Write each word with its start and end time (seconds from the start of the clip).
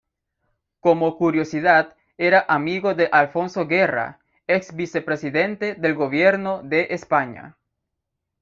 Como 0.79 1.15
curiosidad, 1.15 1.95
era 2.17 2.43
amigo 2.47 2.95
de 2.95 3.07
Alfonso 3.11 3.67
Guerra, 3.67 4.19
ex-vicepresidente 4.47 5.75
del 5.75 5.93
Gobierno 5.93 6.63
de 6.63 6.87
España. 6.89 7.55